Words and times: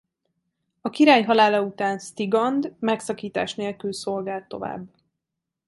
A 0.81 0.89
király 0.89 1.23
halála 1.23 1.61
után 1.61 1.99
Stigand 1.99 2.73
megszakítás 2.79 3.55
nélkül 3.55 3.93
szolgált 3.93 4.47
tovább. 4.47 4.87